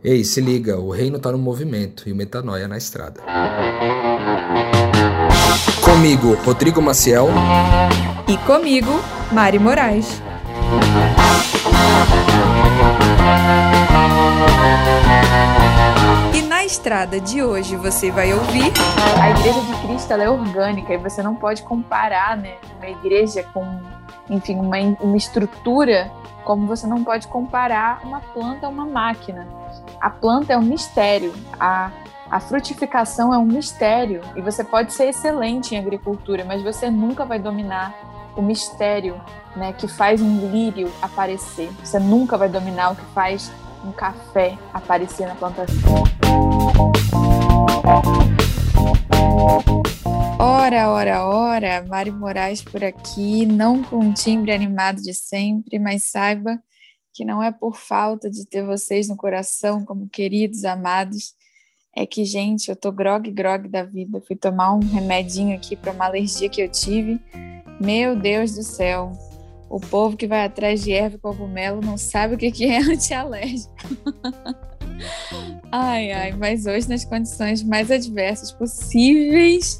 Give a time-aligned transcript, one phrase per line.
[0.00, 3.20] Ei, se liga, o reino tá no movimento e o metanoia na estrada.
[5.84, 7.26] Comigo, Rodrigo Maciel.
[8.28, 8.92] E comigo,
[9.32, 10.22] Mari Moraes.
[16.32, 18.72] E na estrada de hoje você vai ouvir.
[19.20, 23.66] A igreja de Cristo é orgânica e você não pode comparar né, uma igreja com,
[24.30, 26.08] enfim, uma, uma estrutura
[26.44, 29.58] como você não pode comparar uma planta a uma máquina
[30.00, 31.90] a planta é um mistério, a,
[32.30, 37.24] a frutificação é um mistério e você pode ser excelente em agricultura, mas você nunca
[37.24, 37.94] vai dominar
[38.36, 39.20] o mistério
[39.56, 41.70] né, que faz um lírio aparecer.
[41.82, 43.50] Você nunca vai dominar o que faz
[43.84, 46.04] um café aparecer na plantação.
[50.38, 56.04] Ora, ora, ora, Mari Moraes por aqui, não com um timbre animado de sempre, mas
[56.04, 56.60] saiba
[57.18, 61.34] que não é por falta de ter vocês no coração como queridos, amados,
[61.92, 64.20] é que, gente, eu tô grog grog da vida.
[64.20, 67.20] Fui tomar um remedinho aqui para uma alergia que eu tive.
[67.80, 69.10] Meu Deus do céu.
[69.68, 73.74] O povo que vai atrás de erva e cogumelo não sabe o que, é antialérgico.
[75.72, 79.76] ai, ai, mas hoje, nas condições mais adversas possíveis,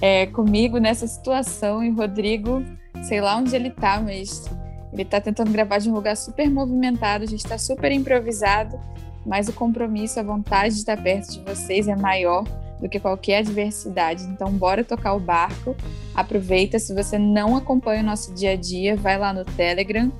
[0.00, 2.60] é, comigo nessa situação, e Rodrigo,
[3.04, 4.50] sei lá onde ele tá, mas
[4.92, 8.78] ele está tentando gravar de um lugar super movimentado, a gente está super improvisado,
[9.24, 12.44] mas o compromisso, a vontade de estar perto de vocês é maior
[12.80, 14.24] do que qualquer adversidade.
[14.24, 15.76] Então, bora tocar o barco.
[16.14, 20.12] Aproveita, se você não acompanha o nosso dia a dia, vai lá no Telegram,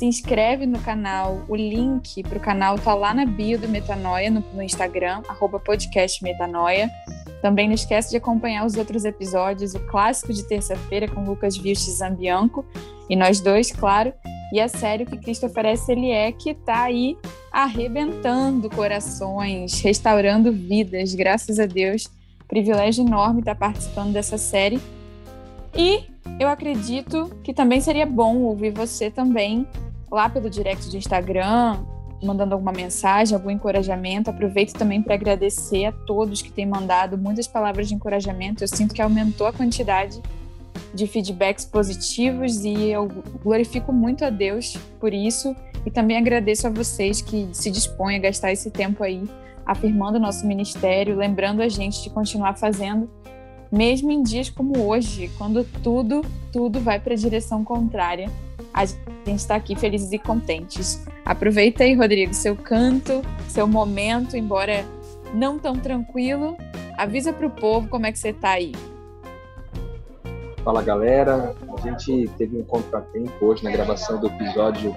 [0.00, 1.44] se inscreve no canal.
[1.46, 5.60] O link para o canal tá lá na bio do Metanoia, no, no Instagram, arroba
[5.60, 6.90] podcast Metanoia.
[7.42, 11.98] Também não esquece de acompanhar os outros episódios, o clássico de terça-feira com Lucas Vilches
[11.98, 12.64] Zambianco
[13.10, 14.10] e nós dois, claro,
[14.54, 17.18] e a série que Cristo oferece ele é que está aí
[17.52, 22.08] arrebentando corações, restaurando vidas, graças a Deus.
[22.48, 24.80] Privilégio enorme estar participando dessa série.
[25.76, 26.04] E
[26.38, 29.66] eu acredito que também seria bom ouvir você também
[30.10, 31.78] lá pelo direct do Instagram,
[32.22, 34.30] mandando alguma mensagem, algum encorajamento.
[34.30, 38.62] Aproveito também para agradecer a todos que têm mandado muitas palavras de encorajamento.
[38.64, 40.20] Eu sinto que aumentou a quantidade
[40.92, 43.08] de feedbacks positivos e eu
[43.42, 45.54] glorifico muito a Deus por isso
[45.86, 49.22] e também agradeço a vocês que se dispõem a gastar esse tempo aí
[49.64, 53.08] afirmando o nosso ministério, lembrando a gente de continuar fazendo,
[53.70, 56.22] mesmo em dias como hoje, quando tudo,
[56.52, 58.28] tudo vai para a direção contrária
[58.72, 61.04] a gente está aqui felizes e contentes.
[61.24, 64.84] Aproveita aí, Rodrigo, seu canto, seu momento, embora
[65.34, 66.56] não tão tranquilo.
[66.96, 68.72] Avisa para o povo como é que você está aí.
[70.62, 74.94] Fala galera, a gente teve um contratempo hoje na gravação do episódio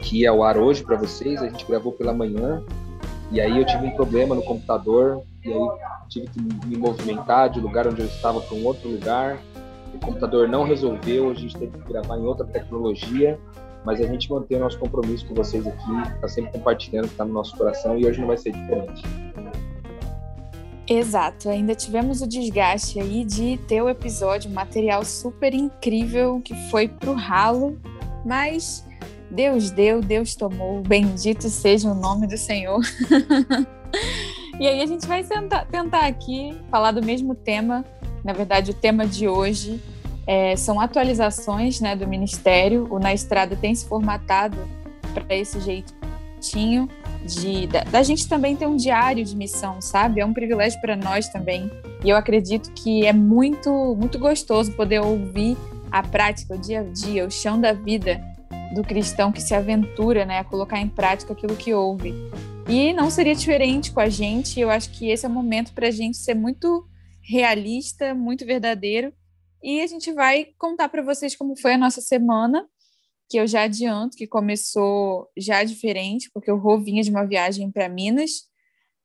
[0.00, 1.42] que ia ao ar hoje para vocês.
[1.42, 2.62] A gente gravou pela manhã
[3.30, 5.68] e aí eu tive um problema no computador e aí
[6.08, 9.38] tive que me movimentar de lugar onde eu estava para um outro lugar
[9.98, 13.38] o computador não resolveu, a gente teve que gravar em outra tecnologia,
[13.84, 17.14] mas a gente mantém o nosso compromisso com vocês aqui, está sempre compartilhando o que
[17.14, 19.02] está no nosso coração e hoje não vai ser diferente.
[20.88, 26.88] Exato, ainda tivemos o desgaste aí de ter o episódio, material super incrível que foi
[26.88, 27.78] pro ralo,
[28.24, 28.86] mas
[29.30, 32.80] Deus deu, Deus tomou, bendito seja o nome do Senhor.
[34.58, 37.84] e aí a gente vai tentar, tentar aqui falar do mesmo tema,
[38.24, 39.80] na verdade, o tema de hoje
[40.26, 42.86] é, são atualizações né, do Ministério.
[42.90, 44.56] O Na Estrada tem se formatado
[45.14, 46.88] para esse jeitinho
[47.24, 50.20] de, da, da, gente também ter um diário de missão, sabe?
[50.20, 51.70] É um privilégio para nós também.
[52.04, 55.56] E eu acredito que é muito, muito gostoso poder ouvir
[55.90, 58.22] a prática, o dia a dia, o chão da vida
[58.74, 62.14] do cristão que se aventura né, a colocar em prática aquilo que ouve.
[62.68, 64.60] E não seria diferente com a gente.
[64.60, 66.86] Eu acho que esse é o momento para a gente ser muito
[67.28, 69.12] realista, muito verdadeiro.
[69.62, 72.66] E a gente vai contar para vocês como foi a nossa semana,
[73.28, 77.70] que eu já adianto que começou já diferente, porque o Rô vinha de uma viagem
[77.70, 78.48] para Minas.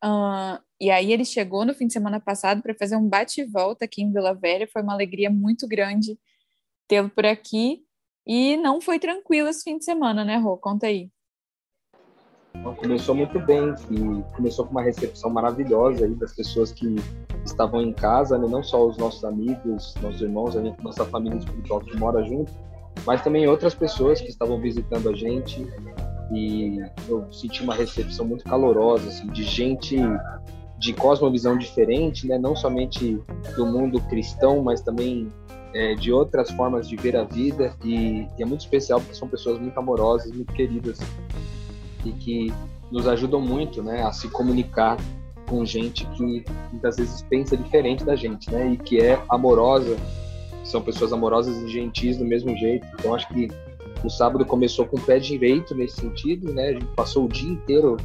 [0.03, 3.45] Uh, e aí ele chegou no fim de semana passado para fazer um bate e
[3.45, 4.67] volta aqui em Vila Velha.
[4.71, 6.17] Foi uma alegria muito grande
[6.87, 7.83] tê-lo por aqui.
[8.25, 10.57] E não foi tranquilo esse fim de semana, né, Rô?
[10.57, 11.09] Conta aí.
[12.77, 16.95] Começou muito bem, e começou com uma recepção maravilhosa aí das pessoas que
[17.45, 18.47] estavam em casa, né?
[18.47, 22.51] não só os nossos amigos, nossos irmãos, a nossa família espiritual que mora junto,
[23.05, 25.67] mas também outras pessoas que estavam visitando a gente
[26.31, 29.97] e eu senti uma recepção muito calorosa, assim, de gente
[30.77, 32.37] de cosmovisão diferente, né?
[32.37, 33.21] não somente
[33.55, 35.31] do mundo cristão, mas também
[35.73, 39.27] é, de outras formas de ver a vida e, e é muito especial porque são
[39.27, 40.99] pessoas muito amorosas, muito queridas
[42.05, 42.53] e que
[42.91, 44.97] nos ajudam muito, né, a se comunicar
[45.47, 49.97] com gente que muitas vezes pensa diferente da gente, né, e que é amorosa,
[50.63, 52.87] são pessoas amorosas e gentis do mesmo jeito.
[52.93, 53.47] Então acho que
[54.03, 56.69] o sábado começou com o pé direito nesse sentido, né?
[56.69, 57.97] A gente passou o dia inteiro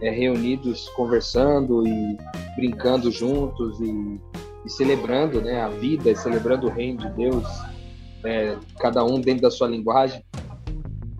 [0.00, 2.16] é, reunidos, conversando e
[2.56, 4.20] brincando juntos e,
[4.64, 7.44] e, celebrando, né, a vida, celebrando o reino de Deus,
[8.24, 10.22] é, cada um dentro da sua linguagem.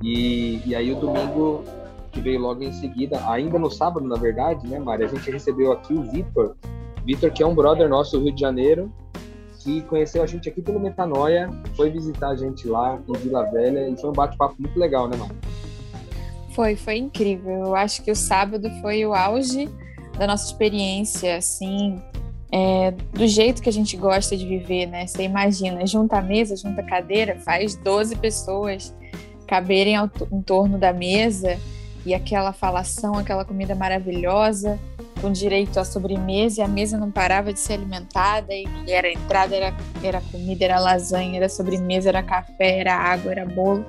[0.03, 1.63] E, e aí o domingo
[2.11, 5.05] que veio logo em seguida, ainda no sábado, na verdade, né, Mari?
[5.05, 6.57] A gente recebeu aqui o Vitor,
[7.05, 8.93] Vitor que é um brother nosso do Rio de Janeiro,
[9.61, 13.89] que conheceu a gente aqui pelo Metanoia, foi visitar a gente lá em Vila Velha
[13.89, 15.35] e foi um bate-papo muito legal, né, Mari?
[16.55, 17.67] Foi, foi incrível.
[17.67, 19.69] Eu acho que o sábado foi o auge
[20.19, 22.03] da nossa experiência, assim,
[22.51, 25.07] é, do jeito que a gente gosta de viver, né?
[25.07, 28.95] Você imagina, junta a mesa, junta a cadeira, faz 12 pessoas
[29.47, 31.59] caberem ao, em torno da mesa
[32.05, 34.79] e aquela falação, aquela comida maravilhosa,
[35.21, 39.55] com direito à sobremesa, e a mesa não parava de ser alimentada, e era entrada,
[39.55, 43.85] era, era comida, era lasanha, era sobremesa, era café, era água, era bolo,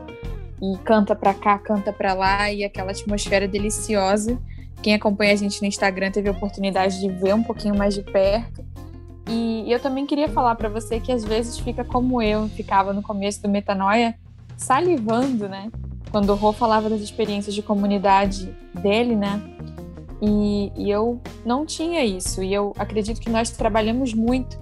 [0.62, 4.38] e canta pra cá, canta pra lá, e aquela atmosfera deliciosa.
[4.82, 8.04] Quem acompanha a gente no Instagram teve a oportunidade de ver um pouquinho mais de
[8.04, 8.66] perto.
[9.28, 13.02] E eu também queria falar para você que às vezes fica como eu ficava no
[13.02, 14.16] começo do Metanoia,
[14.58, 15.72] salivando, né?
[16.12, 19.42] Quando o Rô falava das experiências de comunidade dele, né?
[20.22, 22.44] E, e eu não tinha isso.
[22.44, 24.60] E eu acredito que nós trabalhamos muito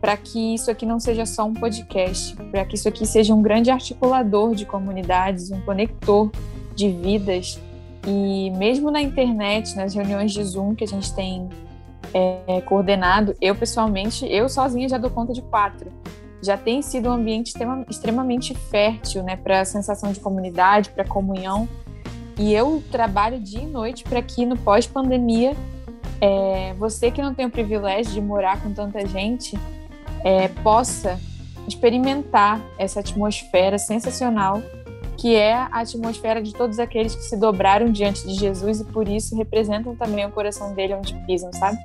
[0.00, 3.42] para que isso aqui não seja só um podcast, para que isso aqui seja um
[3.42, 6.30] grande articulador de comunidades, um conector
[6.74, 7.60] de vidas.
[8.06, 11.48] E mesmo na internet, nas reuniões de Zoom que a gente tem
[12.12, 15.92] é, coordenado, eu pessoalmente, eu sozinha já dou conta de quatro
[16.42, 17.54] já tem sido um ambiente
[17.88, 21.68] extremamente fértil, né, para a sensação de comunidade, para comunhão.
[22.38, 25.54] E eu trabalho dia e noite para que no pós-pandemia,
[26.20, 29.58] é, você que não tem o privilégio de morar com tanta gente,
[30.24, 31.20] é, possa
[31.68, 34.62] experimentar essa atmosfera sensacional
[35.20, 39.06] que é a atmosfera de todos aqueles que se dobraram diante de Jesus e por
[39.06, 41.76] isso representam também o coração dele onde pisam, sabe?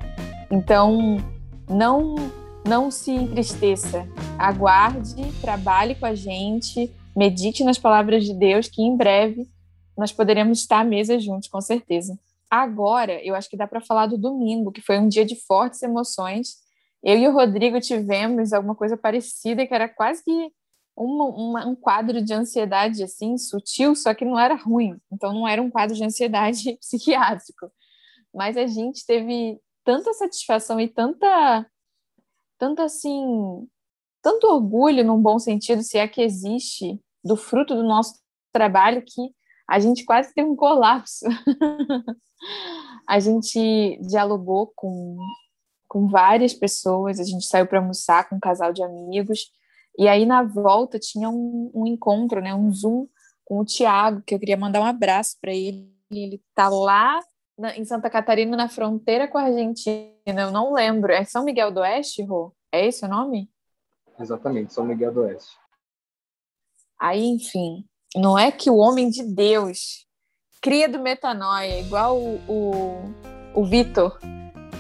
[0.50, 1.18] Então,
[1.69, 2.16] não
[2.68, 4.08] não se entristeça.
[4.40, 9.48] Aguarde, trabalhe com a gente, medite nas palavras de Deus, que em breve
[9.96, 12.20] nós poderemos estar à mesa juntos, com certeza.
[12.50, 15.82] Agora, eu acho que dá para falar do domingo, que foi um dia de fortes
[15.84, 16.56] emoções.
[17.04, 20.52] Eu e o Rodrigo tivemos alguma coisa parecida, que era quase que
[20.98, 24.98] um quadro de ansiedade assim sutil, só que não era ruim.
[25.12, 27.70] Então não era um quadro de ansiedade psiquiátrico.
[28.34, 31.66] Mas a gente teve tanta satisfação e tanta
[32.57, 33.68] tanto assim,
[34.22, 38.19] tanto orgulho num bom sentido, se é que existe, do fruto do nosso
[38.52, 39.34] trabalho que
[39.68, 41.25] a gente quase teve um colapso.
[43.07, 45.18] a gente dialogou com,
[45.88, 49.51] com várias pessoas, a gente saiu para almoçar com um casal de amigos,
[49.98, 53.08] e aí na volta tinha um, um encontro, né, um Zoom
[53.46, 55.90] com o Tiago, que eu queria mandar um abraço para ele.
[56.12, 57.19] Ele está lá
[57.57, 61.12] na, em Santa Catarina, na fronteira com a Argentina, eu não lembro.
[61.12, 62.54] É São Miguel do Oeste, Rô?
[62.72, 63.50] É esse o nome?
[64.19, 65.57] Exatamente, São Miguel do Oeste.
[67.00, 67.86] Aí, enfim,
[68.16, 70.06] não é que o homem de Deus,
[70.62, 74.18] cria do metanoia, igual o, o, o Vitor,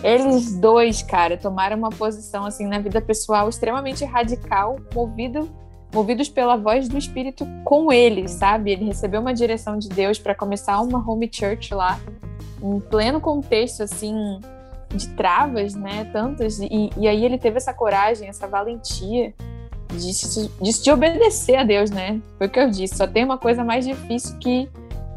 [0.03, 5.49] eles dois, cara, tomaram uma posição assim na vida pessoal extremamente radical, movido,
[5.93, 8.71] movidos pela voz do Espírito com ele, sabe?
[8.71, 11.99] Ele recebeu uma direção de Deus para começar uma home church lá
[12.61, 14.39] em pleno contexto assim
[14.89, 19.33] de travas, né, tantas, e, e aí ele teve essa coragem, essa valentia
[19.89, 22.21] de, de se obedecer a Deus, né?
[22.37, 24.69] Foi o que eu disse, só tem uma coisa mais difícil que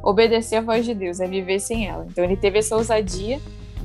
[0.02, 2.07] obedecer a voz de Deus, é viver sem ela.
[2.09, 3.40] Então ele teve essa ousadia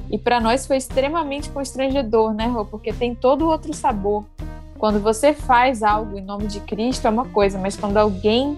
[0.10, 2.66] e para nós foi extremamente constrangedor, né, Rô?
[2.66, 4.26] Porque tem todo outro sabor.
[4.78, 8.58] Quando você faz algo em nome de Cristo é uma coisa, mas quando alguém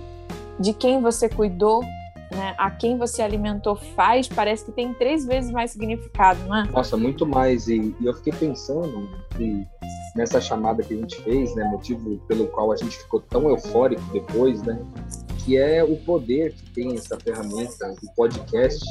[0.60, 1.84] de quem você cuidou
[2.32, 6.64] né, a quem você alimentou faz, parece que tem três vezes mais significado, não é?
[6.66, 7.68] Nossa, muito mais.
[7.68, 9.66] E, e eu fiquei pensando que
[10.16, 14.02] nessa chamada que a gente fez, né, motivo pelo qual a gente ficou tão eufórico
[14.12, 14.80] depois, né,
[15.44, 18.84] que é o poder que tem essa ferramenta, o podcast,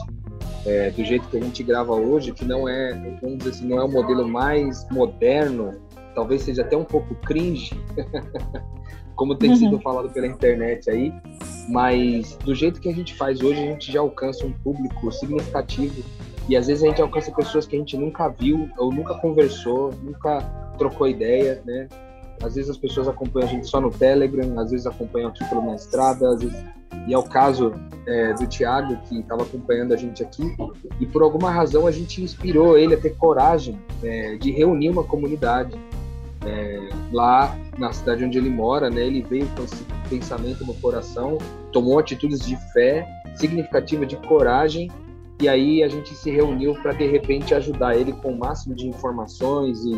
[0.67, 3.79] é, do jeito que a gente grava hoje, que não é, vamos dizer assim, não
[3.79, 5.73] é o modelo mais moderno,
[6.15, 7.79] talvez seja até um pouco cringe,
[9.15, 9.57] como tem uhum.
[9.57, 11.13] sido falado pela internet aí,
[11.69, 16.03] mas do jeito que a gente faz hoje, a gente já alcança um público significativo
[16.49, 19.93] e às vezes a gente alcança pessoas que a gente nunca viu ou nunca conversou,
[20.03, 20.41] nunca
[20.77, 21.89] trocou ideia, né?
[22.43, 25.63] Às vezes as pessoas acompanham a gente só no Telegram, às vezes acompanham aqui pelo
[25.63, 26.63] Mestrada, às vezes...
[27.07, 27.73] e é o caso
[28.07, 30.55] é, do Tiago, que estava acompanhando a gente aqui,
[31.01, 35.05] e por alguma razão a gente inspirou ele a ter coragem é, de reunir uma
[35.05, 35.79] comunidade
[36.47, 39.07] é, lá na cidade onde ele mora, né?
[39.07, 41.39] Ele veio com esse pensamento no coração,
[41.73, 44.91] tomou atitudes de fé significativa, de coragem,
[45.41, 48.87] e aí a gente se reuniu para de repente ajudar ele com o máximo de
[48.87, 49.95] informações e,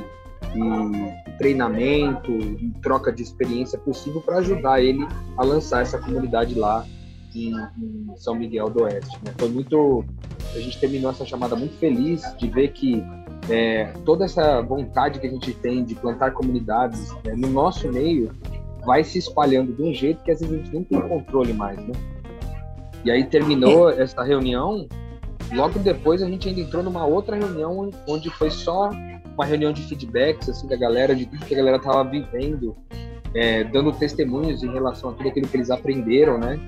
[0.55, 6.87] e treinamento, e troca de experiência possível para ajudar ele a lançar essa comunidade lá
[7.37, 9.17] em, em São Miguel do Oeste.
[9.25, 9.33] Né?
[9.39, 10.05] Foi muito,
[10.55, 13.03] a gente terminou essa chamada muito feliz de ver que
[13.49, 18.31] é, toda essa vontade que a gente tem de plantar comunidades né, no nosso meio
[18.85, 21.79] vai se espalhando de um jeito que às vezes a gente nem tem controle mais,
[21.79, 21.93] né?
[23.05, 24.89] E aí terminou essa reunião,
[25.53, 28.91] logo depois a gente ainda entrou numa outra reunião onde foi só
[29.35, 32.77] uma reunião de feedbacks assim da galera, de tudo que a galera tava vivendo,
[33.35, 36.59] é, dando testemunhos em relação a tudo aquilo que eles aprenderam, né?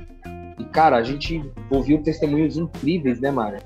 [0.78, 3.58] Cara, a gente ouviu testemunhos incríveis, né, Mara?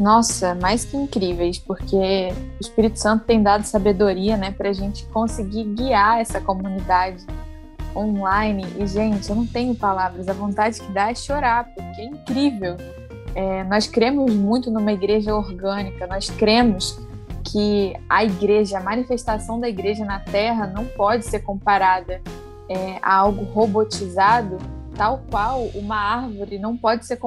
[0.00, 5.04] Nossa, mais que incríveis, porque o Espírito Santo tem dado sabedoria, né, para a gente
[5.08, 7.26] conseguir guiar essa comunidade
[7.94, 8.64] online.
[8.78, 12.78] E, gente, eu não tenho palavras, a vontade que dá é chorar, porque é incrível.
[13.34, 16.98] É, nós cremos muito numa igreja orgânica, nós cremos
[17.44, 22.22] que a igreja, a manifestação da igreja na terra não pode ser comparada
[22.70, 24.56] é, a algo robotizado
[24.96, 27.18] tal qual uma árvore não pode ser,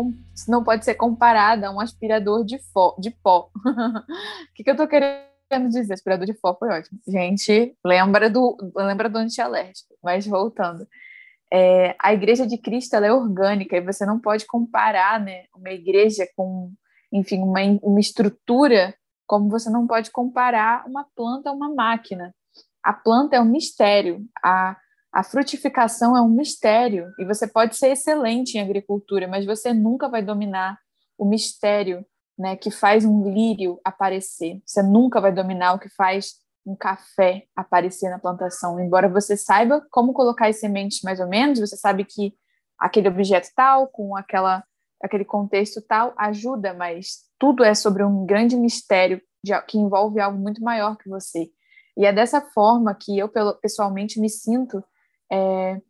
[0.47, 3.49] não pode ser comparada a um aspirador de, fó, de pó.
[3.55, 3.61] O
[4.55, 5.93] que, que eu estou querendo dizer?
[5.93, 6.99] Aspirador de pó foi ótimo.
[7.07, 9.95] Gente, lembra do, lembra do antialérgico.
[10.03, 10.87] Mas voltando.
[11.51, 16.27] É, a igreja de Cristo é orgânica e você não pode comparar né, uma igreja
[16.35, 16.71] com,
[17.11, 18.95] enfim, uma, uma estrutura
[19.27, 22.33] como você não pode comparar uma planta a uma máquina.
[22.83, 24.23] A planta é um mistério.
[24.43, 24.77] A,
[25.15, 30.09] a frutificação é um mistério e você pode ser excelente em agricultura, mas você nunca
[30.09, 30.77] vai dominar
[31.17, 32.05] o mistério
[32.37, 34.61] né, que faz um lírio aparecer.
[34.65, 36.33] Você nunca vai dominar o que faz
[36.65, 38.77] um café aparecer na plantação.
[38.77, 42.33] Embora você saiba como colocar as sementes mais ou menos, você sabe que
[42.77, 44.65] aquele objeto tal, com aquela,
[45.01, 50.37] aquele contexto tal, ajuda, mas tudo é sobre um grande mistério de, que envolve algo
[50.37, 51.47] muito maior que você.
[51.97, 53.29] E é dessa forma que eu,
[53.61, 54.83] pessoalmente, me sinto
[55.31, 55.81] é,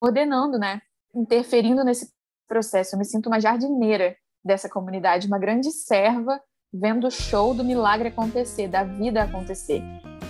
[0.00, 0.80] ordenando, né?
[1.14, 2.12] Interferindo nesse
[2.48, 2.94] processo.
[2.94, 6.40] Eu me sinto uma jardineira dessa comunidade, uma grande serva
[6.72, 9.82] vendo o show do milagre acontecer, da vida acontecer.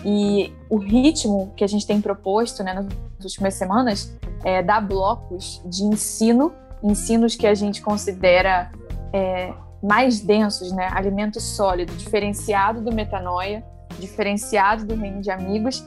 [0.04, 2.86] E o ritmo que a gente tem proposto né, nas
[3.24, 8.70] últimas semanas é dar blocos de ensino, ensinos que a gente considera
[9.12, 10.88] é, mais densos, né?
[10.92, 13.64] alimento sólido, diferenciado do metanoia,
[13.98, 15.84] diferenciado do reino de amigos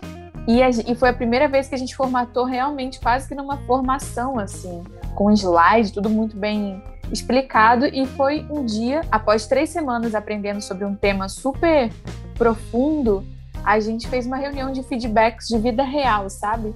[0.50, 3.58] e, a, e, foi a primeira vez que a gente formatou realmente quase que numa
[3.68, 7.86] formação, assim, com slide, tudo muito bem explicado.
[7.86, 11.92] E foi um dia, após três semanas aprendendo sobre um tema super
[12.34, 13.24] profundo,
[13.64, 16.74] a gente fez uma reunião de feedbacks de vida real, sabe?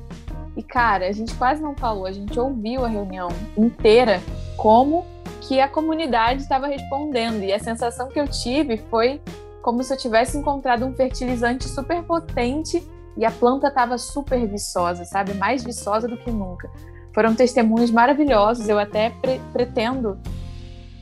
[0.56, 4.22] E cara, a gente quase não falou, a gente ouviu a reunião inteira
[4.56, 5.04] como
[5.42, 7.42] que a comunidade estava respondendo.
[7.42, 9.20] E a sensação que eu tive foi
[9.64, 15.06] como se eu tivesse encontrado um fertilizante super potente e a planta estava super viçosa,
[15.06, 15.34] sabe?
[15.34, 16.70] Mais viçosa do que nunca.
[17.14, 18.68] Foram testemunhos maravilhosos.
[18.68, 20.18] Eu até pre pretendo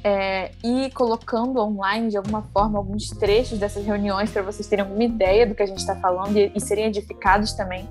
[0.03, 5.03] é, ir colocando online de alguma forma alguns trechos dessas reuniões para vocês terem alguma
[5.03, 7.87] ideia do que a gente está falando e, e serem edificados também,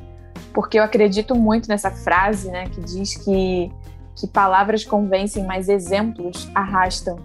[0.53, 3.73] porque eu acredito muito nessa frase, né, que diz que
[4.17, 7.17] que palavras convencem, mas exemplos arrastam.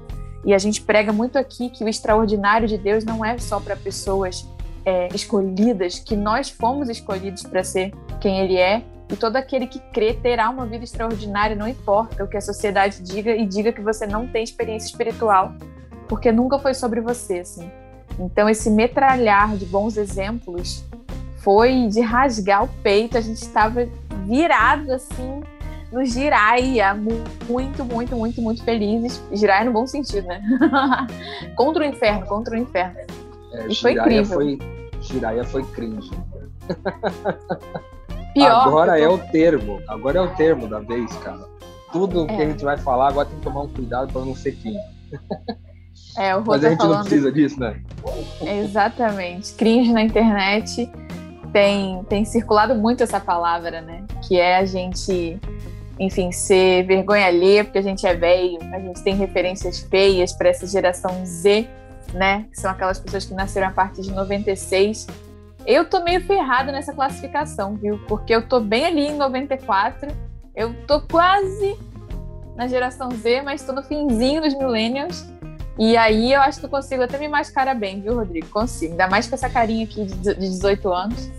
[0.45, 3.75] E a gente prega muito aqui que o extraordinário de Deus não é só para
[3.75, 4.47] pessoas
[4.85, 9.79] é, escolhidas, que nós fomos escolhidos para ser quem Ele é, e todo aquele que
[9.91, 13.81] crê terá uma vida extraordinária, não importa o que a sociedade diga e diga que
[13.81, 15.53] você não tem experiência espiritual,
[16.07, 17.69] porque nunca foi sobre você, assim.
[18.19, 20.83] Então, esse metralhar de bons exemplos
[21.37, 23.87] foi de rasgar o peito, a gente estava
[24.25, 25.41] virado, assim,
[25.91, 29.21] no giraia, muito, muito, muito, muito felizes.
[29.31, 30.41] Giraia no bom sentido, né?
[31.55, 32.97] contra o inferno, contra o inferno.
[33.55, 34.35] É, e foi incrível.
[34.35, 34.59] Foi,
[35.01, 36.11] Jiraya foi cringe.
[38.33, 39.81] Pior, agora é o termo.
[39.87, 41.45] Agora é o termo da vez, cara.
[41.91, 42.27] Tudo é.
[42.27, 44.79] que a gente vai falar agora tem que tomar um cuidado para não ser cringe.
[46.17, 46.95] É, o Mas a gente falando...
[46.95, 47.81] não precisa disso, né?
[48.41, 49.53] Exatamente.
[49.53, 50.89] Cringe na internet
[51.51, 54.03] tem, tem circulado muito essa palavra, né?
[54.25, 55.37] Que é a gente,
[55.99, 60.49] enfim, ser vergonha alheia porque a gente é velho, a gente tem referências feias para
[60.49, 61.67] essa geração Z
[62.13, 62.45] né?
[62.51, 65.07] Que são aquelas pessoas que nasceram a partir de 96.
[65.65, 67.99] Eu tô meio ferrada nessa classificação, viu?
[68.07, 70.09] Porque eu tô bem ali em 94,
[70.55, 71.77] eu tô quase
[72.55, 75.25] na geração Z, mas tô no finzinho dos millennials.
[75.77, 78.47] E aí eu acho que eu consigo até me mascarar bem, viu, Rodrigo?
[78.47, 78.93] Consigo.
[78.93, 81.29] Ainda mais com essa carinha aqui de 18 anos.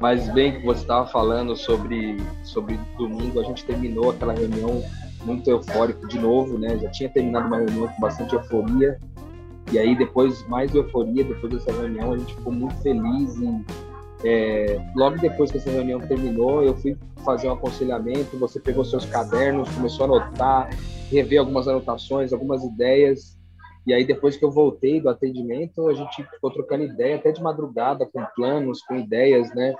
[0.00, 4.82] Mas bem que você estava falando sobre, sobre domingo, a gente terminou aquela reunião
[5.24, 6.78] muito eufórico de novo, né?
[6.78, 8.98] Já tinha terminado uma reunião com bastante euforia.
[9.72, 13.64] E aí depois, mais euforia, depois dessa reunião, a gente ficou muito feliz e
[14.24, 19.04] é, logo depois que essa reunião terminou, eu fui fazer um aconselhamento, você pegou seus
[19.04, 20.70] cadernos, começou a anotar,
[21.10, 23.38] rever algumas anotações, algumas ideias.
[23.86, 27.42] E aí, depois que eu voltei do atendimento, a gente ficou trocando ideia, até de
[27.42, 29.74] madrugada, com planos, com ideias, né?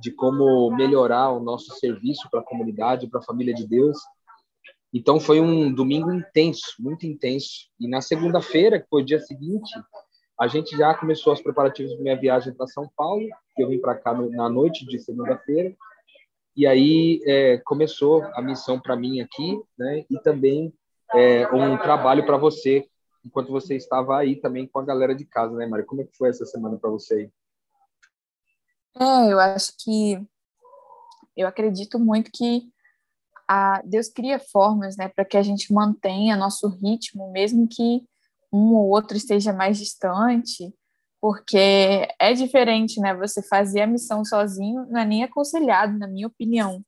[0.00, 3.96] De como melhorar o nosso serviço para a comunidade, para a família de Deus.
[4.94, 7.68] Então, foi um domingo intenso, muito intenso.
[7.80, 9.68] E na segunda-feira, que foi o dia seguinte,
[10.38, 13.80] a gente já começou os preparativos da minha viagem para São Paulo, que eu vim
[13.80, 15.74] para cá na noite de segunda-feira.
[16.56, 20.04] E aí é, começou a missão para mim aqui, né?
[20.08, 20.72] E também
[21.12, 22.88] é, um trabalho para você,
[23.24, 25.84] enquanto você estava aí também com a galera de casa, né, Mari?
[25.84, 27.30] Como é que foi essa semana para você aí?
[29.00, 30.24] É, eu acho que
[31.36, 32.72] eu acredito muito que
[33.48, 38.02] a Deus cria formas, né, para que a gente mantenha nosso ritmo, mesmo que
[38.52, 40.72] um ou outro esteja mais distante,
[41.20, 43.14] porque é diferente, né?
[43.14, 46.82] Você fazer a missão sozinho não é nem aconselhado, na minha opinião.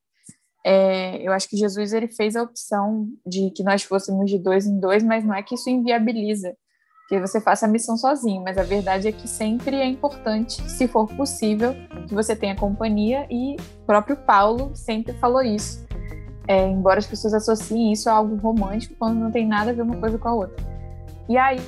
[0.64, 4.66] É, eu acho que Jesus ele fez a opção de que nós fôssemos de dois
[4.66, 6.54] em dois, mas não é que isso inviabiliza
[7.08, 10.88] que você faça a missão sozinho, mas a verdade é que sempre é importante, se
[10.88, 11.75] for possível,
[12.08, 15.85] que você tenha companhia e o próprio Paulo sempre falou isso.
[16.48, 19.82] É, embora as pessoas associem isso a algo romântico quando não tem nada a ver
[19.82, 20.64] uma coisa com a outra.
[21.28, 21.60] E aí,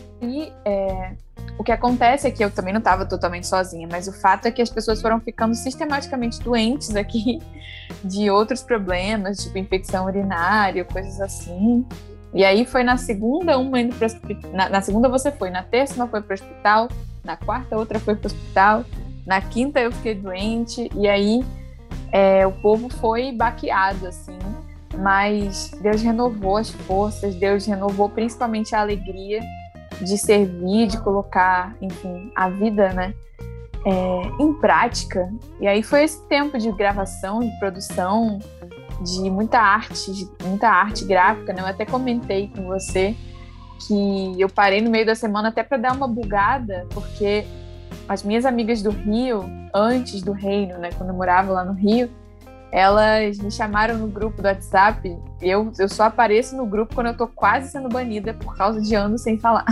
[0.64, 1.12] é,
[1.58, 4.50] o que acontece é que eu também não estava totalmente sozinha, mas o fato é
[4.52, 7.40] que as pessoas foram ficando sistematicamente doentes aqui
[8.04, 11.84] de outros problemas, tipo infecção urinária, coisas assim.
[12.32, 14.08] E aí foi na segunda, uma indo para
[14.52, 16.88] na, na segunda você foi, na terça uma foi para o hospital,
[17.24, 18.84] na quarta outra foi para o hospital,
[19.26, 21.44] na quinta eu fiquei doente e aí
[22.12, 24.38] é, o povo foi baqueado assim
[24.98, 29.40] mas Deus renovou as forças, Deus renovou principalmente a alegria
[30.00, 33.14] de servir, de colocar, enfim, a vida, né,
[33.84, 35.28] é, em prática.
[35.60, 38.38] E aí foi esse tempo de gravação, de produção,
[39.02, 41.62] de muita arte, de muita arte gráfica, né?
[41.62, 43.14] Eu até comentei com você
[43.86, 47.46] que eu parei no meio da semana até para dar uma bugada, porque
[48.08, 52.10] as minhas amigas do Rio, antes do Reino, né, quando eu morava lá no Rio,
[52.70, 55.16] elas me chamaram no grupo do WhatsApp.
[55.40, 58.94] Eu, eu só apareço no grupo quando eu tô quase sendo banida por causa de
[58.94, 59.64] anos sem falar.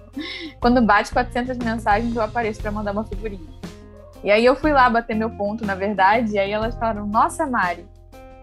[0.60, 3.60] quando bate 400 mensagens, eu apareço para mandar uma figurinha.
[4.24, 7.46] E aí eu fui lá bater meu ponto, na verdade, e aí elas falaram: Nossa,
[7.46, 7.86] Mari,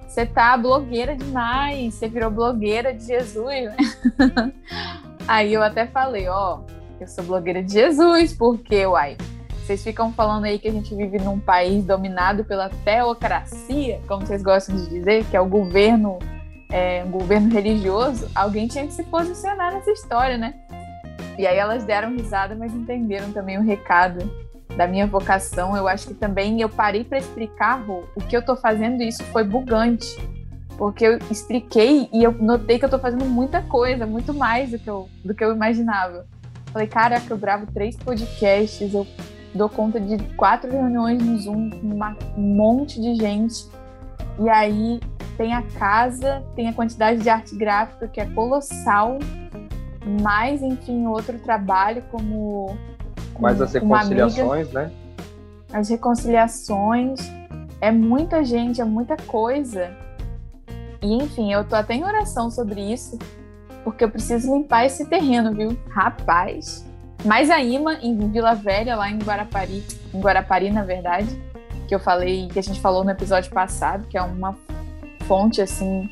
[0.08, 3.76] você tá blogueira demais, você virou blogueira de Jesus,
[5.28, 9.18] aí eu até falei: Ó, oh, eu sou blogueira de Jesus, porque, uai
[9.68, 14.42] vocês ficam falando aí que a gente vive num país dominado pela teocracia, como vocês
[14.42, 16.20] gostam de dizer, que é o governo,
[16.72, 18.30] é, um governo religioso.
[18.34, 20.54] Alguém tinha que se posicionar nessa história, né?
[21.38, 24.32] E aí elas deram risada, mas entenderam também o recado
[24.78, 25.76] da minha vocação.
[25.76, 29.22] Eu acho que também eu parei para explicar, Rô, o que eu tô fazendo isso
[29.26, 30.18] foi bugante.
[30.78, 34.80] Porque eu expliquei e eu notei que eu tô fazendo muita coisa, muito mais do
[34.80, 36.26] que eu, do que eu imaginava.
[36.72, 39.06] Falei, caraca, eu gravo três podcasts, eu
[39.58, 41.88] dou conta de quatro reuniões no Zoom com
[42.38, 43.66] um monte de gente.
[44.40, 45.00] E aí
[45.36, 49.18] tem a casa, tem a quantidade de arte gráfica que é colossal,
[50.22, 52.78] mais, enfim, outro trabalho como.
[53.40, 54.92] Mais as reconciliações, né?
[55.72, 57.20] As reconciliações.
[57.80, 59.96] É muita gente, é muita coisa.
[61.02, 63.20] E, enfim, eu tô até em oração sobre isso,
[63.84, 65.78] porque eu preciso limpar esse terreno, viu?
[65.90, 66.84] Rapaz,
[67.26, 71.30] mais a IMA em Vila Velha, lá em Guarapari, em Guarapari, na verdade,
[71.88, 74.56] que eu falei, que a gente falou no episódio passado, que é uma
[75.28, 76.10] fonte assim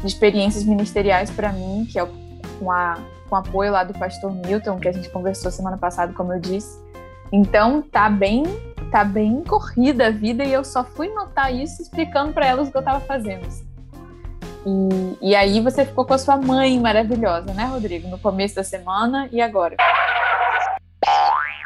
[0.00, 2.06] de experiências ministeriais para mim, que é
[2.58, 2.98] com a
[3.32, 6.78] com apoio lá do pastor Milton, que a gente conversou semana passada, como eu disse.
[7.32, 8.42] Então, tá bem,
[8.90, 12.70] tá bem corrida a vida e eu só fui notar isso explicando para elas o
[12.70, 13.48] que eu estava fazendo.
[14.66, 18.06] E, e aí você ficou com a sua mãe maravilhosa, né, Rodrigo?
[18.08, 19.76] No começo da semana e agora?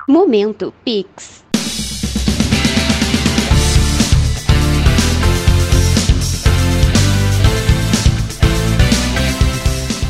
[0.08, 1.42] Momento Pix.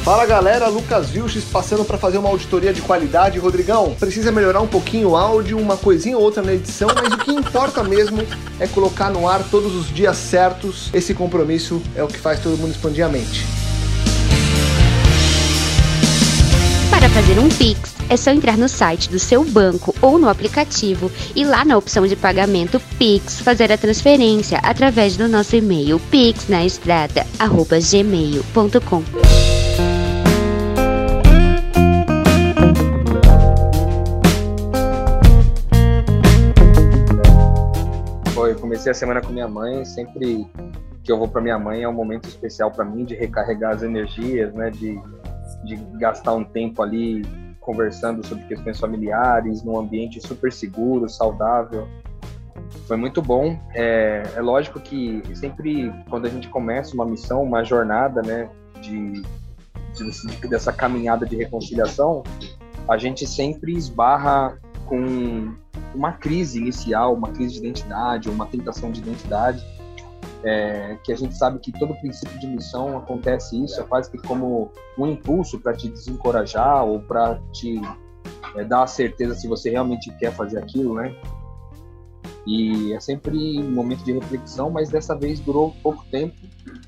[0.04, 3.38] Fala galera, Lucas Vilches passando para fazer uma auditoria de qualidade.
[3.38, 7.16] Rodrigão, precisa melhorar um pouquinho o áudio, uma coisinha ou outra na edição, mas o
[7.16, 8.22] que importa mesmo
[8.60, 10.90] é colocar no ar todos os dias certos.
[10.92, 13.46] Esse compromisso é o que faz todo mundo expandir a mente.
[16.90, 21.10] Para fazer um Pix, é só entrar no site do seu banco ou no aplicativo
[21.34, 29.02] e lá na opção de pagamento Pix fazer a transferência através do nosso e-mail pixnaestrada@gmail.com.
[38.48, 40.46] eu comecei a semana com minha mãe, sempre
[41.02, 43.82] que eu vou para minha mãe é um momento especial para mim de recarregar as
[43.82, 45.00] energias, né, de,
[45.64, 47.22] de gastar um tempo ali
[47.66, 51.88] conversando sobre questões familiares, num ambiente super seguro, saudável.
[52.86, 53.58] Foi muito bom.
[53.74, 58.48] É, é lógico que sempre quando a gente começa uma missão, uma jornada, né,
[58.80, 59.22] de,
[59.94, 62.22] de, dessa caminhada de reconciliação,
[62.88, 65.52] a gente sempre esbarra com
[65.92, 69.64] uma crise inicial, uma crise de identidade, uma tentação de identidade,
[70.46, 74.16] é, que a gente sabe que todo princípio de missão acontece isso, é quase que
[74.16, 77.80] como um impulso para te desencorajar ou para te
[78.54, 81.16] é, dar a certeza se você realmente quer fazer aquilo, né?
[82.46, 86.36] E é sempre um momento de reflexão, mas dessa vez durou pouco tempo.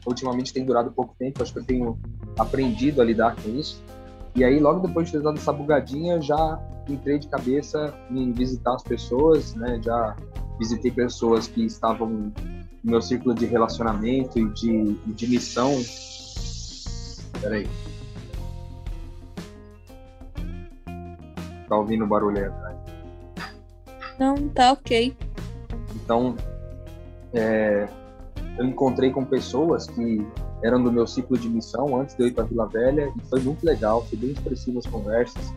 [0.06, 1.98] Ultimamente tem durado pouco tempo, acho que eu tenho
[2.38, 3.82] aprendido a lidar com isso.
[4.36, 8.76] E aí, logo depois de ter dado essa bugadinha, já entrei de cabeça em visitar
[8.76, 9.80] as pessoas, né?
[9.82, 10.14] Já
[10.60, 12.32] visitei pessoas que estavam
[12.82, 15.72] meu círculo de relacionamento e de, de missão.
[17.40, 17.68] Peraí.
[21.68, 22.76] Tá ouvindo o barulho aí atrás?
[24.18, 25.16] Não, tá ok.
[25.94, 26.34] Então,
[27.32, 27.88] é,
[28.56, 30.26] eu encontrei com pessoas que
[30.62, 33.40] eram do meu ciclo de missão antes de eu ir para Vila Velha e foi
[33.40, 35.54] muito legal, foi bem expressivo as conversas,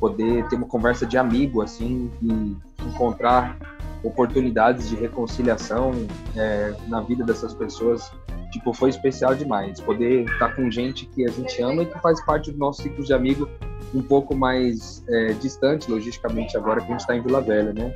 [0.00, 3.56] poder ter uma conversa de amigo assim e encontrar
[4.02, 5.92] oportunidades de reconciliação
[6.36, 8.10] é, na vida dessas pessoas,
[8.50, 9.80] tipo, foi especial demais.
[9.80, 13.04] Poder estar com gente que a gente ama e que faz parte do nosso ciclo
[13.04, 13.48] de amigo
[13.94, 17.94] um pouco mais é, distante, logisticamente, agora que a gente está em Vila Velha, né?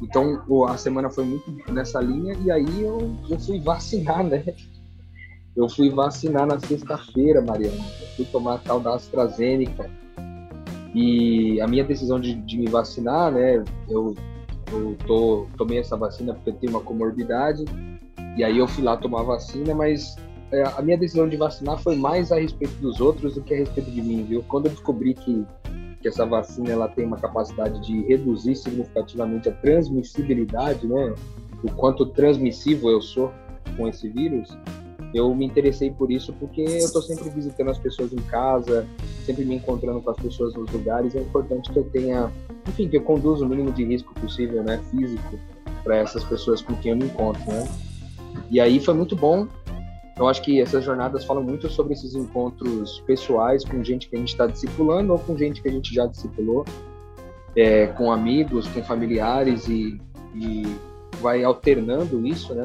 [0.00, 4.44] Então, a semana foi muito nessa linha e aí eu, eu fui vacinar, né?
[5.56, 7.84] Eu fui vacinar na sexta-feira, Mariana.
[8.00, 9.90] Eu fui tomar a tal da AstraZeneca.
[10.94, 13.64] E a minha decisão de, de me vacinar, né?
[13.88, 14.14] Eu,
[14.72, 17.64] eu tô, tomei essa vacina porque eu tenho uma comorbidade.
[18.36, 20.16] E aí eu fui lá tomar a vacina, mas
[20.52, 23.58] é, a minha decisão de vacinar foi mais a respeito dos outros do que a
[23.58, 24.44] respeito de mim, viu?
[24.48, 25.44] Quando eu descobri que,
[26.00, 31.14] que essa vacina ela tem uma capacidade de reduzir significativamente a transmissibilidade, né?
[31.62, 33.32] O quanto transmissível eu sou
[33.76, 34.56] com esse vírus,
[35.14, 38.86] eu me interessei por isso porque eu estou sempre visitando as pessoas em casa,
[39.24, 41.14] sempre me encontrando com as pessoas nos lugares.
[41.14, 42.30] É importante que eu tenha,
[42.66, 45.38] enfim, que eu conduza o mínimo de risco possível, né, físico,
[45.82, 47.66] para essas pessoas com quem eu me encontro, né.
[48.50, 49.46] E aí foi muito bom.
[50.16, 54.18] Eu acho que essas jornadas falam muito sobre esses encontros pessoais com gente que a
[54.18, 56.64] gente está discipulando ou com gente que a gente já discipulou,
[57.54, 60.00] é, com amigos, com familiares e,
[60.34, 60.64] e
[61.20, 62.64] vai alternando isso, né?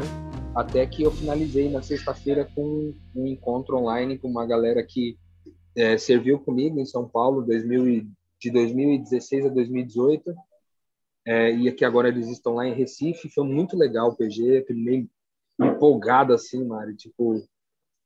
[0.56, 5.18] Até que eu finalizei na sexta-feira com um encontro online com uma galera que
[5.76, 8.08] é, serviu comigo em São Paulo 2000,
[8.40, 10.36] de 2016 a 2018
[11.26, 13.30] é, e aqui agora eles estão lá em Recife.
[13.30, 15.10] Foi muito legal o PG meio
[15.60, 16.96] empolgado assim Mari.
[16.96, 17.42] Tipo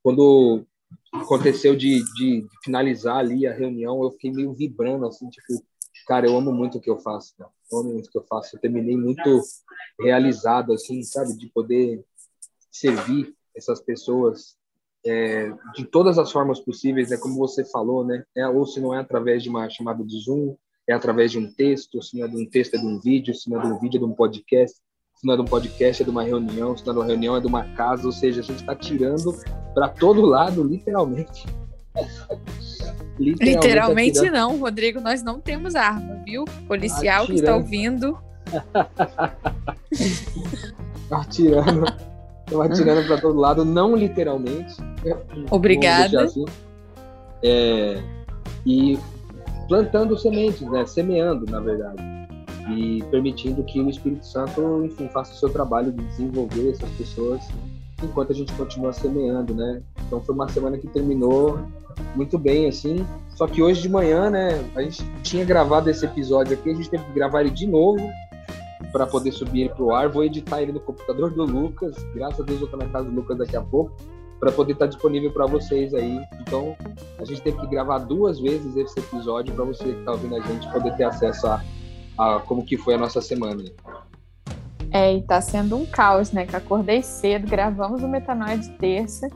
[0.03, 0.65] quando
[1.11, 5.61] aconteceu de, de, finalizar ali a reunião eu fiquei meio vibrando assim tipo
[6.05, 7.49] cara eu amo muito o que eu faço cara.
[7.69, 8.55] eu amo muito o que eu faço.
[8.55, 9.41] Eu terminei muito
[9.99, 11.35] realizado assim sabe?
[11.35, 12.05] De poder
[12.79, 14.55] servir essas pessoas
[15.05, 18.23] é, de todas as formas possíveis, é como você falou, né?
[18.35, 20.55] É, ou se não é através de uma chamada de Zoom,
[20.87, 23.33] é através de um texto, se não é de um texto, é de um vídeo,
[23.33, 24.77] se não é de um vídeo, é de um podcast,
[25.15, 27.05] se não é de um podcast, é de uma reunião, se não é de uma
[27.05, 29.33] reunião, é de uma casa, ou seja, a gente está tirando
[29.73, 31.45] para todo lado, literalmente.
[33.17, 34.37] literalmente, literalmente atirando.
[34.37, 36.45] não, Rodrigo, nós não temos arma, viu?
[36.67, 37.27] Policial atirando.
[37.27, 38.19] que está ouvindo.
[41.11, 41.85] atirando
[42.47, 44.75] Estão atirando para todo lado, não literalmente.
[45.51, 46.23] Obrigada.
[46.23, 46.45] Assim.
[47.43, 48.01] É,
[48.65, 48.97] e
[49.67, 50.85] plantando sementes, né?
[50.85, 52.01] Semeando, na verdade.
[52.71, 57.41] E permitindo que o Espírito Santo, enfim, faça o seu trabalho de desenvolver essas pessoas
[58.01, 59.81] enquanto a gente continua semeando, né?
[60.05, 61.59] Então foi uma semana que terminou
[62.15, 63.05] muito bem, assim.
[63.35, 64.63] Só que hoje de manhã, né?
[64.73, 68.09] A gente tinha gravado esse episódio aqui, a gente teve que gravar ele de novo
[68.97, 70.09] para poder subir ele pro ar.
[70.09, 71.95] Vou editar ele no computador do Lucas.
[72.15, 73.95] Graças a Deus eu tô na casa do Lucas daqui a pouco.
[74.39, 76.19] para poder estar tá disponível para vocês aí.
[76.41, 76.75] Então,
[77.19, 80.39] a gente teve que gravar duas vezes esse episódio para você que está ouvindo a
[80.39, 81.63] gente poder ter acesso a,
[82.17, 83.63] a, como que foi a nossa semana.
[84.91, 86.45] É, e tá sendo um caos, né?
[86.45, 89.27] Que acordei cedo, gravamos o Metanoia de terça,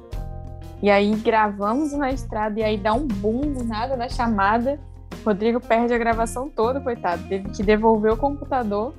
[0.81, 4.79] e aí gravamos na estrada, e aí dá um boom do nada na chamada.
[5.25, 7.23] Rodrigo perde a gravação toda, coitado.
[7.27, 8.93] Teve que devolver o computador.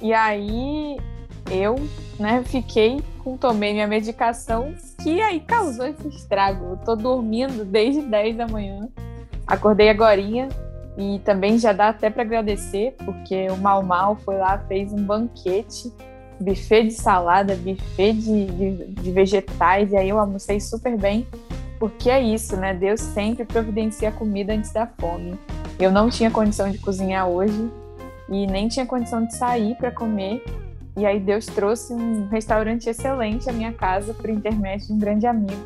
[0.00, 0.96] E aí
[1.50, 1.76] eu,
[2.18, 6.72] né, fiquei com, tomei minha medicação, que aí causou esse estrago.
[6.72, 8.88] Eu tô dormindo desde 10 da manhã.
[9.46, 10.48] Acordei agorinha
[10.96, 15.02] e também já dá até para agradecer, porque o Mal Mal foi lá, fez um
[15.02, 15.92] banquete,
[16.40, 21.26] buffet de salada, buffet de, de, de vegetais, e aí eu almocei super bem,
[21.78, 22.74] porque é isso, né?
[22.74, 25.38] Deus sempre providencia comida antes da fome.
[25.78, 27.70] Eu não tinha condição de cozinhar hoje
[28.28, 30.42] e nem tinha condição de sair para comer,
[30.96, 35.26] e aí Deus trouxe um restaurante excelente à minha casa por intermédio de um grande
[35.26, 35.62] amigo.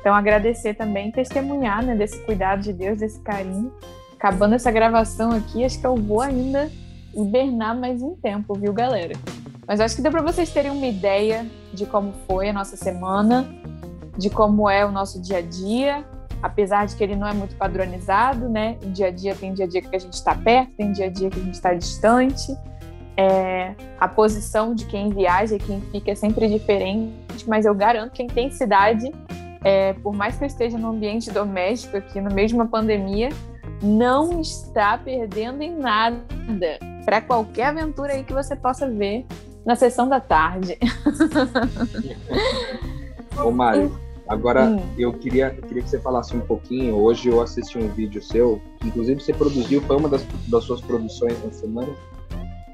[0.00, 3.70] Então agradecer também, testemunhar né, desse cuidado de Deus, desse carinho.
[4.14, 6.70] Acabando essa gravação aqui, acho que eu vou ainda
[7.14, 9.14] hibernar mais um tempo, viu, galera?
[9.66, 13.46] Mas acho que deu para vocês terem uma ideia de como foi a nossa semana,
[14.16, 16.04] de como é o nosso dia a dia,
[16.42, 18.76] apesar de que ele não é muito padronizado, né?
[18.82, 21.06] O dia a dia tem dia a dia que a gente está perto, tem dia
[21.06, 22.56] a dia que a gente está distante
[23.20, 27.12] é, a posição de quem viaja e quem fica é sempre diferente,
[27.46, 29.12] mas eu garanto que a intensidade,
[29.62, 33.28] é, por mais que eu esteja no ambiente doméstico aqui, no meio de uma pandemia,
[33.82, 36.22] não está perdendo em nada
[37.04, 39.26] para qualquer aventura aí que você possa ver
[39.66, 40.78] na sessão da tarde.
[43.36, 43.94] Ô Mário,
[44.30, 44.80] agora hum.
[44.96, 46.96] eu queria, queria que você falasse um pouquinho.
[46.96, 50.80] Hoje eu assisti um vídeo seu, que inclusive você produziu, foi uma das, das suas
[50.80, 51.92] produções na semana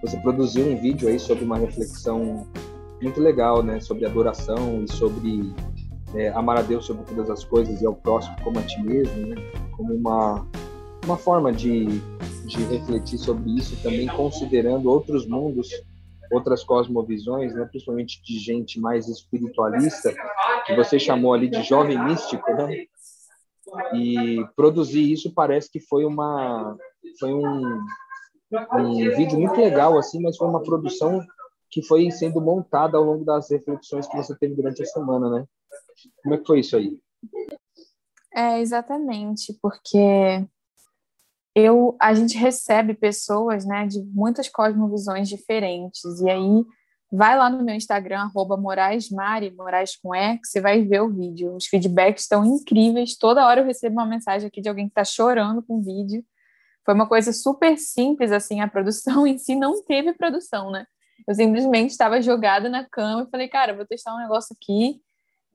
[0.07, 2.47] você produziu um vídeo aí sobre uma reflexão
[3.03, 3.81] muito legal, né?
[3.81, 5.53] Sobre adoração e sobre
[6.15, 9.27] é, amar a Deus sobre todas as coisas e ao próximo como a ti mesmo,
[9.27, 9.37] né?
[9.77, 10.47] Como uma,
[11.05, 11.87] uma forma de,
[12.47, 15.71] de refletir sobre isso também, considerando outros mundos,
[16.33, 17.65] outras cosmovisões, né?
[17.65, 20.15] Principalmente de gente mais espiritualista,
[20.67, 22.85] que você chamou ali de jovem místico, né?
[23.95, 26.77] E produzir isso parece que foi uma
[27.19, 27.85] foi um
[28.73, 31.21] um vídeo muito legal, assim, mas foi uma produção
[31.69, 35.45] que foi sendo montada ao longo das reflexões que você teve durante a semana, né?
[36.23, 36.99] Como é que foi isso aí?
[38.35, 40.47] É, exatamente, porque
[41.57, 46.65] eu, a gente recebe pessoas, né, de muitas cosmovisões diferentes, e aí
[47.11, 49.09] vai lá no meu Instagram, arroba Moraes
[49.57, 51.57] Moraes com E, que você vai ver o vídeo.
[51.57, 55.03] Os feedbacks estão incríveis, toda hora eu recebo uma mensagem aqui de alguém que está
[55.03, 56.23] chorando com o vídeo,
[56.85, 60.85] foi uma coisa super simples, assim, a produção em si não teve produção, né?
[61.27, 65.01] Eu simplesmente estava jogada na cama e falei, cara, vou testar um negócio aqui.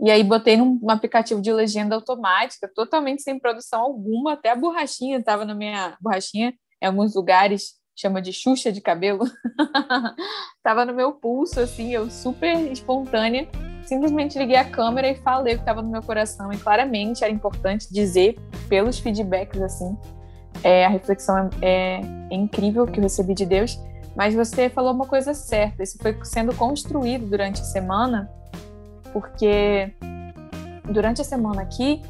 [0.01, 5.19] E aí botei num aplicativo de legenda automática, totalmente sem produção alguma, até a borrachinha
[5.19, 9.23] estava na minha borrachinha, em alguns lugares chama de xuxa de cabelo,
[10.57, 13.47] estava no meu pulso, assim, eu super espontânea,
[13.83, 17.31] simplesmente liguei a câmera e falei o que estava no meu coração, e claramente era
[17.31, 19.95] importante dizer pelos feedbacks, assim,
[20.63, 23.79] é, a reflexão é, é incrível que eu recebi de Deus,
[24.15, 28.31] mas você falou uma coisa certa, isso foi sendo construído durante a semana,
[29.13, 29.93] porque
[30.85, 32.01] durante a semana aqui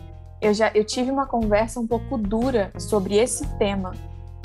[0.41, 3.93] eu já eu tive uma conversa um pouco dura sobre esse tema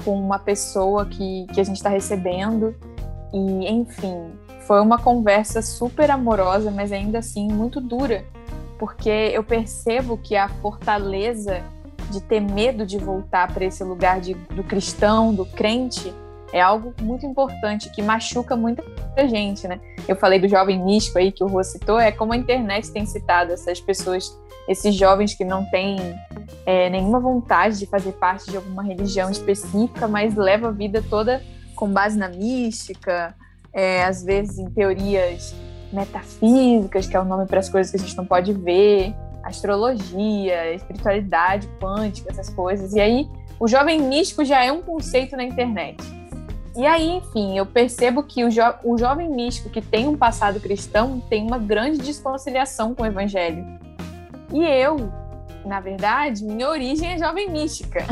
[0.05, 2.75] com uma pessoa que, que a gente está recebendo.
[3.33, 4.33] E enfim
[4.67, 8.25] foi uma conversa super amorosa, mas ainda assim muito dura,
[8.79, 11.63] porque eu percebo que a fortaleza
[12.11, 16.13] de ter medo de voltar para esse lugar de, do cristão, do crente,
[16.53, 18.83] é algo muito importante que machuca muita
[19.29, 19.81] gente, né?
[20.07, 23.05] Eu falei do jovem místico aí que o Rô citou, é como a internet tem
[23.05, 25.97] citado essas pessoas, esses jovens que não têm
[26.65, 31.43] é, nenhuma vontade de fazer parte de alguma religião específica, mas leva a vida toda
[31.75, 33.35] com base na mística,
[33.73, 35.55] é, às vezes em teorias
[35.93, 40.75] metafísicas, que é o nome para as coisas que a gente não pode ver, astrologia,
[40.75, 42.93] espiritualidade quântica, essas coisas.
[42.95, 43.29] E aí,
[43.61, 45.97] o jovem místico já é um conceito na internet.
[46.77, 50.61] E aí, enfim, eu percebo que o, jo o jovem místico que tem um passado
[50.61, 53.65] cristão tem uma grande desconciliação com o evangelho.
[54.53, 55.11] E eu,
[55.65, 58.05] na verdade, minha origem é jovem mística.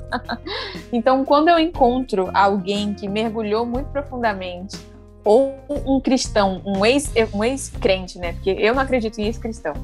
[0.92, 4.78] então, quando eu encontro alguém que mergulhou muito profundamente,
[5.24, 7.72] ou um cristão, um ex-crente, um ex
[8.16, 8.32] né?
[8.32, 9.74] Porque eu não acredito em ex-cristão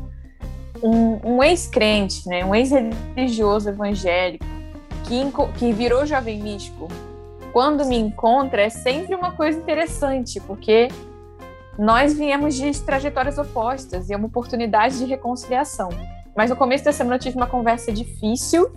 [0.82, 4.44] um, um ex-crente, né, um ex-religioso evangélico,
[5.04, 5.22] que,
[5.58, 6.88] que virou jovem místico,
[7.58, 10.86] quando me encontra, é sempre uma coisa interessante, porque
[11.76, 15.88] nós viemos de trajetórias opostas e é uma oportunidade de reconciliação.
[16.36, 18.70] Mas no começo da semana eu tive uma conversa difícil,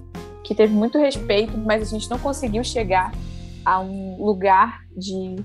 [0.43, 3.11] que teve muito respeito, mas a gente não conseguiu chegar
[3.63, 5.35] a um lugar de,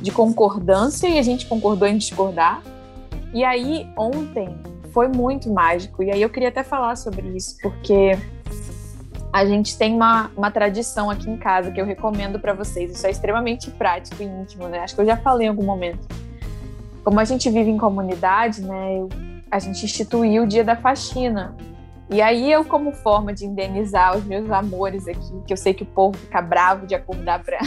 [0.00, 2.62] de concordância e a gente concordou em discordar.
[3.34, 4.56] E aí, ontem,
[4.90, 6.02] foi muito mágico.
[6.02, 8.12] E aí eu queria até falar sobre isso, porque
[9.32, 12.92] a gente tem uma, uma tradição aqui em casa que eu recomendo para vocês.
[12.92, 14.80] Isso é extremamente prático e íntimo, né?
[14.80, 16.06] Acho que eu já falei em algum momento.
[17.04, 19.06] Como a gente vive em comunidade, né?
[19.50, 21.54] A gente instituiu o dia da faxina.
[22.10, 25.84] E aí eu, como forma de indenizar os meus amores aqui, que eu sei que
[25.84, 27.60] o povo fica bravo de acordar para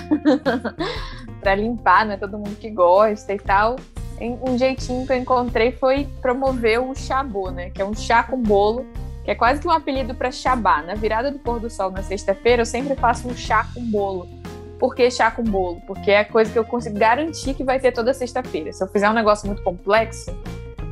[1.40, 3.78] para limpar, não é todo mundo que gosta e tal.
[4.20, 7.70] Um jeitinho que eu encontrei foi promover o chabô, né?
[7.70, 8.86] Que é um chá com bolo,
[9.24, 10.82] que é quase que um apelido para chabá.
[10.82, 14.28] Na virada do pôr do sol na sexta-feira, eu sempre faço um chá com bolo.
[14.78, 15.82] Por que chá com bolo?
[15.88, 18.74] Porque é a coisa que eu consigo garantir que vai ter toda sexta-feira.
[18.74, 20.36] Se eu fizer um negócio muito complexo,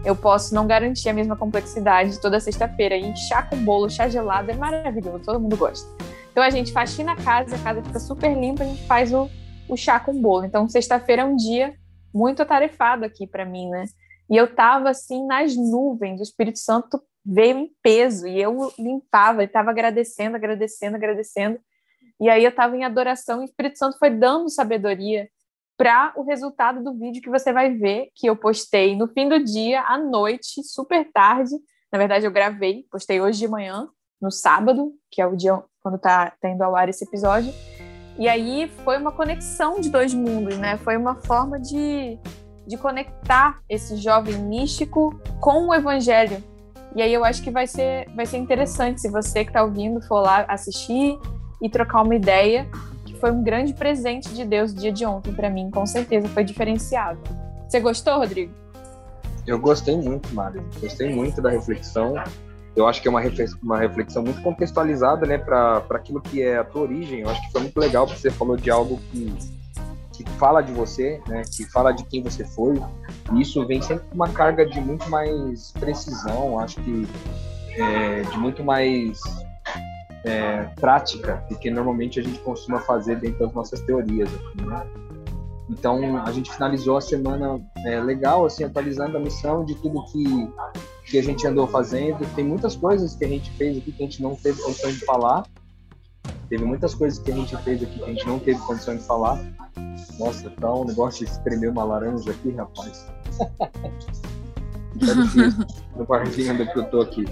[0.06, 2.96] eu posso não garantir a mesma complexidade toda sexta-feira.
[2.96, 5.90] E chá com bolo, chá gelado é maravilhoso, todo mundo gosta.
[6.32, 9.30] Então a gente faxina a casa, a casa fica super limpa, a gente faz o,
[9.68, 10.46] o chá com bolo.
[10.46, 11.74] Então sexta-feira é um dia
[12.14, 13.86] muito atarefado aqui para mim, né?
[14.30, 19.44] E eu tava assim nas nuvens, o Espírito Santo veio em peso e eu limpava,
[19.44, 21.60] estava agradecendo, agradecendo, agradecendo.
[22.20, 25.30] E aí eu estava em adoração e o Espírito Santo foi dando sabedoria
[25.78, 29.44] para o resultado do vídeo que você vai ver, que eu postei no fim do
[29.44, 31.56] dia, à noite, super tarde.
[31.92, 33.90] Na verdade, eu gravei, postei hoje de manhã,
[34.22, 37.52] no sábado, que é o dia quando está tá indo ao ar esse episódio.
[38.20, 40.78] E aí foi uma conexão de dois mundos, né?
[40.78, 42.20] Foi uma forma de,
[42.68, 46.44] de conectar esse jovem místico com o evangelho.
[46.96, 50.02] E aí eu acho que vai ser, vai ser interessante se você que está ouvindo
[50.02, 51.18] for lá assistir
[51.62, 52.68] e trocar uma ideia,
[53.06, 56.28] que foi um grande presente de Deus o dia de ontem para mim, com certeza
[56.28, 57.20] foi diferenciado.
[57.68, 58.54] Você gostou, Rodrigo?
[59.48, 60.64] Eu gostei muito, Mário.
[60.82, 62.16] Gostei muito da reflexão
[62.76, 66.84] eu acho que é uma reflexão, muito contextualizada, né, para aquilo que é a tua
[66.84, 67.22] origem.
[67.22, 69.34] Eu acho que foi muito legal porque você falou de algo que,
[70.24, 72.82] que fala de você, né, que fala de quem você foi.
[73.34, 77.08] E isso vem sempre com uma carga de muito mais precisão, acho que
[77.76, 79.20] é, de muito mais
[80.24, 84.30] é, prática do que normalmente a gente costuma fazer dentro das nossas teorias.
[84.34, 84.88] Aqui, né?
[85.70, 90.50] Então a gente finalizou a semana é, legal, assim, atualizando a missão de tudo que
[91.06, 92.26] que a gente andou fazendo.
[92.36, 95.06] Tem muitas coisas que a gente fez aqui que a gente não teve condição de
[95.06, 95.44] falar.
[96.52, 99.04] Teve muitas coisas que a gente fez aqui que a gente não teve condição de
[99.04, 99.40] falar.
[100.20, 103.10] Nossa, tá um negócio de espremer uma laranja aqui, rapaz.
[105.96, 107.24] no quartinho onde eu tô aqui.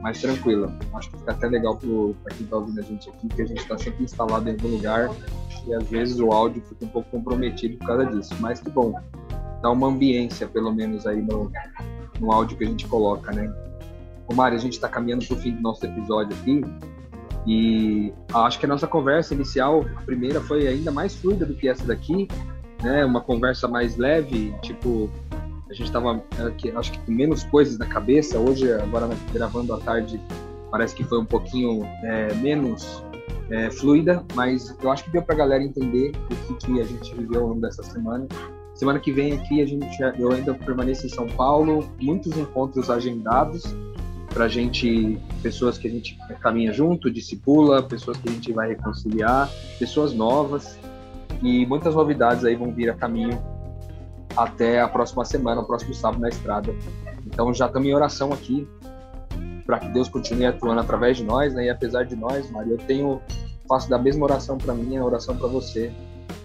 [0.00, 0.72] Mas tranquilo.
[0.94, 3.60] Acho que fica até legal para quem tá ouvindo a gente aqui, que a gente
[3.60, 5.10] está sempre instalado em algum lugar
[5.66, 8.34] e às vezes o áudio fica um pouco comprometido por causa disso.
[8.40, 8.98] Mas que bom.
[9.60, 11.52] Dá uma ambiência, pelo menos, aí no,
[12.18, 13.52] no áudio que a gente coloca, né?
[14.26, 16.62] O Mário, a gente está caminhando para o fim do nosso episódio aqui
[17.46, 21.68] e acho que a nossa conversa inicial, a primeira, foi ainda mais fluida do que
[21.68, 22.28] essa daqui,
[22.82, 23.04] né?
[23.04, 25.10] Uma conversa mais leve, tipo,
[25.70, 26.22] a gente estava,
[26.76, 28.38] acho que com menos coisas na cabeça.
[28.38, 30.20] Hoje, agora gravando à tarde,
[30.70, 33.02] parece que foi um pouquinho é, menos
[33.50, 36.84] é, fluida, mas eu acho que deu para a galera entender o que, que a
[36.84, 38.26] gente viveu ao longo dessa semana
[38.76, 43.64] Semana que vem aqui a gente, eu ainda permaneço em São Paulo, muitos encontros agendados
[44.36, 49.50] para gente, pessoas que a gente caminha junto, discipula, pessoas que a gente vai reconciliar,
[49.78, 50.78] pessoas novas
[51.42, 53.42] e muitas novidades aí vão vir a caminho
[54.36, 56.70] até a próxima semana, o próximo sábado na estrada.
[57.26, 58.68] Então já estamos em oração aqui
[59.64, 61.64] para que Deus continue atuando através de nós, né?
[61.64, 63.22] E apesar de nós, Maria, eu tenho
[63.66, 65.90] faço da mesma oração para mim, a oração para você,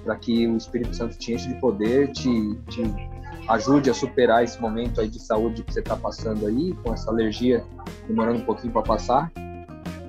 [0.06, 2.82] para que o Espírito Santo te enche de poder, te, te
[3.48, 7.10] ajude a superar esse momento aí de saúde que você está passando aí, com essa
[7.10, 7.64] alergia
[8.08, 9.32] demorando um pouquinho para passar.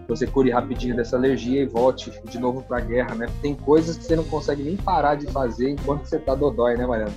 [0.09, 3.27] Você cure rapidinho dessa alergia e volte de novo para a guerra, né?
[3.40, 6.87] Tem coisas que você não consegue nem parar de fazer enquanto você está dodói, né,
[6.87, 7.14] Mariana?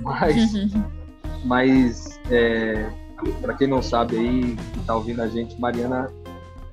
[0.00, 0.52] Mas,
[1.44, 2.90] mas é,
[3.40, 6.10] para quem não sabe aí, que está ouvindo a gente, Mariana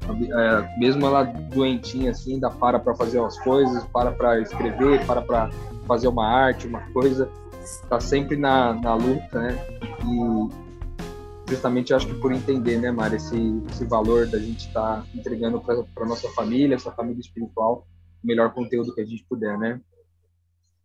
[0.09, 5.21] é, mesmo ela doentinha assim, ainda para para fazer umas coisas, para para escrever, para
[5.21, 5.49] para
[5.85, 7.29] fazer uma arte, uma coisa,
[7.75, 9.55] está sempre na, na luta, né?
[10.03, 13.37] E justamente eu acho que por entender, né, Mari, esse,
[13.69, 17.87] esse valor da gente estar tá entregando para nossa família, essa família espiritual,
[18.23, 19.81] o melhor conteúdo que a gente puder, né?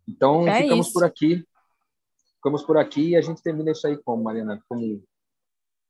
[0.07, 0.93] Então, é ficamos isso.
[0.93, 1.45] por aqui.
[2.35, 4.61] Ficamos por aqui e a gente termina isso aí como, Mariana?
[4.67, 5.01] Como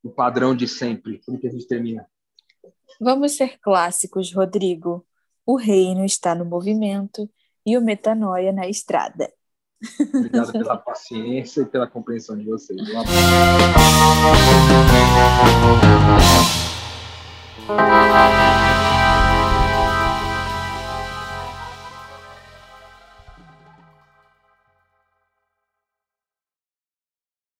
[0.03, 1.19] o padrão de sempre.
[1.25, 2.05] Como que a gente termina?
[2.99, 5.05] Vamos ser clássicos, Rodrigo.
[5.45, 7.29] O reino está no movimento
[7.65, 9.31] e o metanoia na estrada.
[10.13, 12.79] Obrigado pela paciência e pela compreensão de vocês.
[12.89, 13.23] Um abraço.